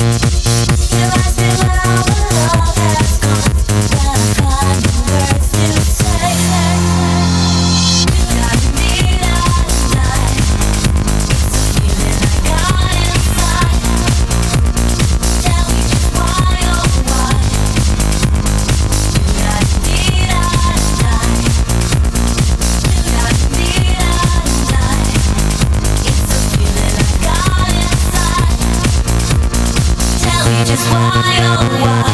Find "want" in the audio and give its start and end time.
30.92-31.14